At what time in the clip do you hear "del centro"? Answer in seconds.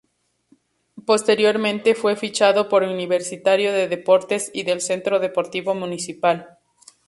4.63-5.19